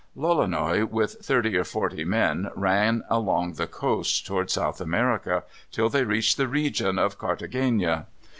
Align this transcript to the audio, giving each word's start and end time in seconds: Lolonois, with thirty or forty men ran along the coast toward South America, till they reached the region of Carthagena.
Lolonois, 0.15 0.83
with 0.89 1.17
thirty 1.21 1.55
or 1.55 1.63
forty 1.63 2.03
men 2.03 2.49
ran 2.55 3.03
along 3.07 3.53
the 3.53 3.67
coast 3.67 4.25
toward 4.25 4.49
South 4.49 4.81
America, 4.81 5.43
till 5.71 5.89
they 5.89 6.03
reached 6.05 6.37
the 6.37 6.47
region 6.47 6.97
of 6.97 7.19
Carthagena. 7.19 8.07